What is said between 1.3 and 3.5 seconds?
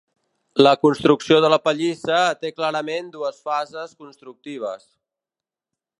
de la pallissa té clarament dues